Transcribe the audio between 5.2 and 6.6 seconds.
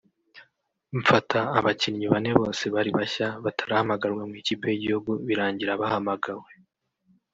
birangira bahamagawe”